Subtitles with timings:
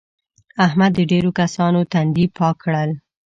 [0.65, 2.91] احمد د ډېرو کسانو تندي پاک کړل.